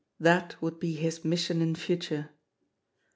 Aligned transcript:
That 0.19 0.59
would 0.63 0.79
be 0.79 0.95
his 0.95 1.23
mission 1.23 1.61
in 1.61 1.75
future. 1.75 2.31